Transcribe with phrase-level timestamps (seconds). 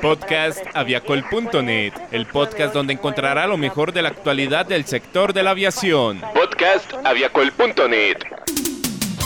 [0.00, 5.50] Podcast aviacol.net, el podcast donde encontrará lo mejor de la actualidad del sector de la
[5.50, 6.20] aviación.
[6.34, 8.39] Podcast aviacol.net.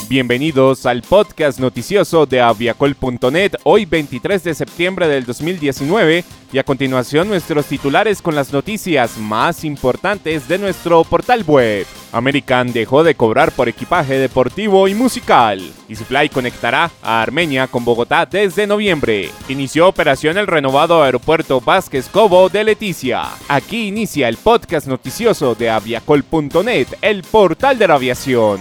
[0.07, 7.27] Bienvenidos al podcast noticioso de aviacol.net, hoy 23 de septiembre del 2019 y a continuación
[7.27, 11.87] nuestros titulares con las noticias más importantes de nuestro portal web.
[12.13, 15.63] American dejó de cobrar por equipaje deportivo y musical.
[15.89, 19.31] EasyFly conectará a Armenia con Bogotá desde noviembre.
[19.49, 23.31] Inició operación el renovado aeropuerto Vázquez Cobo de Leticia.
[23.49, 28.61] Aquí inicia el podcast noticioso de aviacol.net, el portal de la aviación.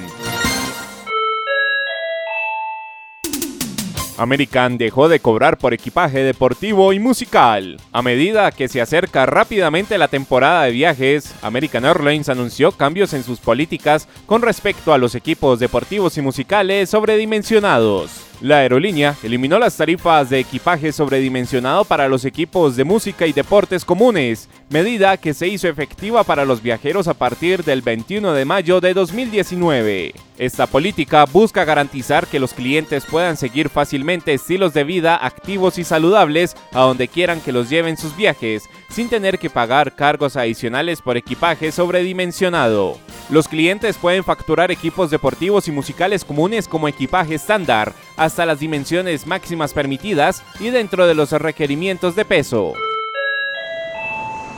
[4.17, 7.77] American dejó de cobrar por equipaje deportivo y musical.
[7.91, 13.23] A medida que se acerca rápidamente la temporada de viajes, American Airlines anunció cambios en
[13.23, 18.32] sus políticas con respecto a los equipos deportivos y musicales sobredimensionados.
[18.41, 23.85] La aerolínea eliminó las tarifas de equipaje sobredimensionado para los equipos de música y deportes
[23.85, 28.81] comunes, medida que se hizo efectiva para los viajeros a partir del 21 de mayo
[28.81, 30.13] de 2019.
[30.37, 35.83] Esta política busca garantizar que los clientes puedan seguir fácilmente estilos de vida activos y
[35.83, 41.01] saludables a donde quieran que los lleven sus viajes, sin tener que pagar cargos adicionales
[41.01, 42.97] por equipaje sobredimensionado.
[43.29, 49.25] Los clientes pueden facturar equipos deportivos y musicales comunes como equipaje estándar, hasta las dimensiones
[49.25, 52.73] máximas permitidas y dentro de los requerimientos de peso.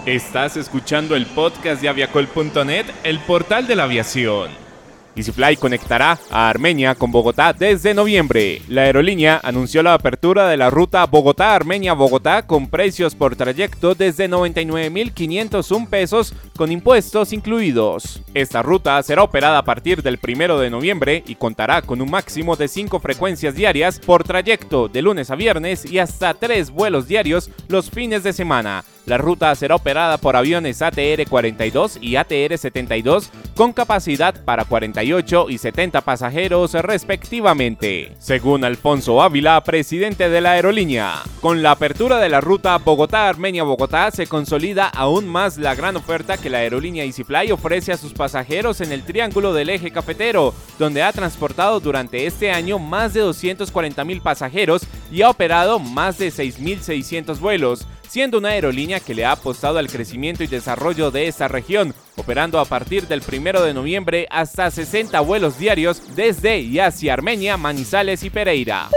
[0.06, 4.65] Estás escuchando el podcast de aviacol.net, el portal de la aviación.
[5.16, 8.62] EasyFly conectará a Armenia con Bogotá desde noviembre.
[8.68, 15.88] La aerolínea anunció la apertura de la ruta Bogotá-Armenia-Bogotá con precios por trayecto desde 99.501
[15.88, 18.22] pesos con impuestos incluidos.
[18.34, 22.56] Esta ruta será operada a partir del 1 de noviembre y contará con un máximo
[22.56, 27.50] de 5 frecuencias diarias por trayecto de lunes a viernes y hasta 3 vuelos diarios
[27.68, 28.84] los fines de semana.
[29.06, 36.02] La ruta será operada por aviones ATR-42 y ATR-72 con capacidad para 48 y 70
[36.02, 41.22] pasajeros respectivamente, según Alfonso Ávila, presidente de la aerolínea.
[41.40, 46.50] Con la apertura de la ruta Bogotá-Armenia-Bogotá se consolida aún más la gran oferta que
[46.50, 51.14] la aerolínea EasyFly ofrece a sus pasajeros en el Triángulo del Eje Cafetero, donde ha
[51.14, 54.82] transportado durante este año más de 240 mil pasajeros
[55.12, 59.88] y ha operado más de 6.600 vuelos siendo una aerolínea que le ha apostado al
[59.88, 65.20] crecimiento y desarrollo de esta región, operando a partir del 1 de noviembre hasta 60
[65.22, 68.90] vuelos diarios desde y hacia Armenia, Manizales y Pereira.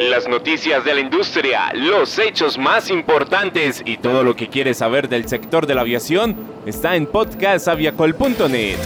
[0.00, 5.08] Las noticias de la industria, los hechos más importantes y todo lo que quieres saber
[5.08, 6.36] del sector de la aviación
[6.66, 8.78] está en podcastaviacol.net.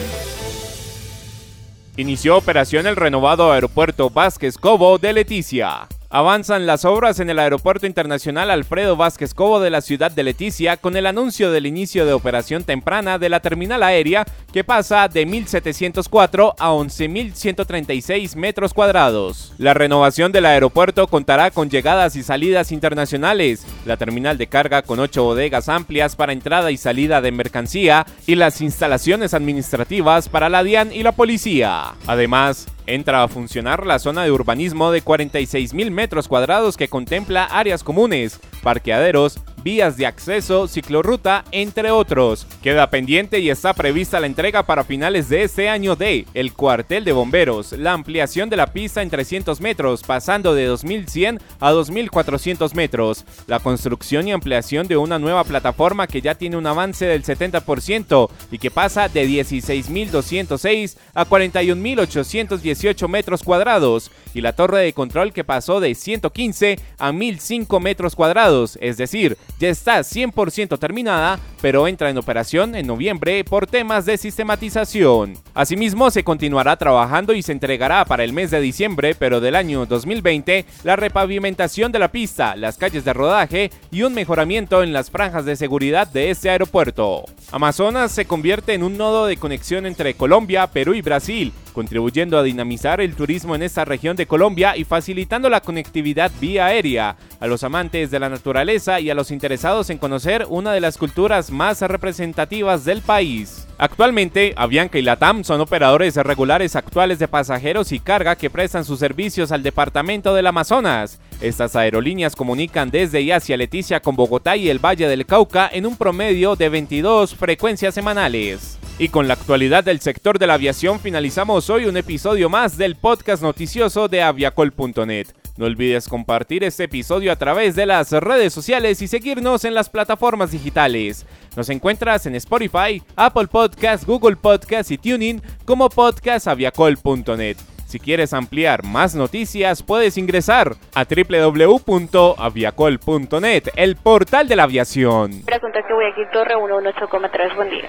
[1.99, 5.87] Inició operación el renovado aeropuerto Vázquez Cobo de Leticia.
[6.15, 10.77] Avanzan las obras en el Aeropuerto Internacional Alfredo Vázquez Cobo de la ciudad de Leticia
[10.77, 15.27] con el anuncio del inicio de operación temprana de la terminal aérea que pasa de
[15.27, 19.55] 1.704 a 11.136 metros cuadrados.
[19.57, 25.01] La renovación del aeropuerto contará con llegadas y salidas internacionales, la terminal de carga con
[25.01, 30.63] ocho bodegas amplias para entrada y salida de mercancía y las instalaciones administrativas para la
[30.63, 31.95] DIAN y la policía.
[32.07, 37.85] Además, Entra a funcionar la zona de urbanismo de 46.000 metros cuadrados que contempla áreas
[37.85, 42.47] comunes, parqueaderos, vías de acceso, ciclorruta, entre otros.
[42.63, 47.05] Queda pendiente y está prevista la entrega para finales de este año de el cuartel
[47.05, 52.75] de bomberos, la ampliación de la pista en 300 metros, pasando de 2100 a 2400
[52.75, 57.25] metros, la construcción y ampliación de una nueva plataforma que ya tiene un avance del
[57.25, 65.33] 70% y que pasa de 16.206 a 41.818 metros cuadrados, y la torre de control
[65.33, 71.87] que pasó de 115 a 1005 metros cuadrados, es decir, ya está 100% terminada, pero
[71.87, 75.35] entra en operación en noviembre por temas de sistematización.
[75.55, 79.87] Asimismo, se continuará trabajando y se entregará para el mes de diciembre, pero del año
[79.87, 85.13] 2020, la repavimentación de la pista, las calles de rodaje y un mejoramiento en las
[85.13, 87.23] franjas de seguridad de este aeropuerto.
[87.53, 92.43] Amazonas se convierte en un nodo de conexión entre Colombia, Perú y Brasil, contribuyendo a
[92.43, 97.47] dinamizar el turismo en esta región de Colombia y facilitando la conectividad vía aérea a
[97.47, 101.51] los amantes de la naturaleza y a los interesados en conocer una de las culturas
[101.51, 103.67] más representativas del país.
[103.77, 108.99] Actualmente, Avianca y Latam son operadores regulares actuales de pasajeros y carga que prestan sus
[108.99, 111.21] servicios al departamento del Amazonas.
[111.43, 115.85] Estas aerolíneas comunican desde y hacia Leticia con Bogotá y el Valle del Cauca en
[115.85, 118.79] un promedio de 22 frecuencias semanales.
[118.99, 122.97] Y con la actualidad del sector de la aviación finalizamos hoy un episodio más del
[122.97, 125.42] podcast noticioso de aviacol.net.
[125.63, 129.89] No olvides compartir este episodio a través de las redes sociales y seguirnos en las
[129.89, 131.25] plataformas digitales.
[131.55, 137.59] Nos encuentras en Spotify, Apple Podcasts, Google Podcasts y Tuning como podcastaviacol.net.
[137.87, 145.43] Si quieres ampliar más noticias, puedes ingresar a www.aviacol.net, el portal de la aviación.
[145.43, 147.89] Para contacto Guayaquil Torre 118,3, buen día.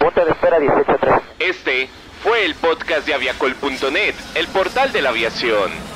[0.00, 1.14] Punto de espera 183.
[1.38, 1.88] Este
[2.24, 5.91] fue el podcast de aviacol.net, el portal de la aviación.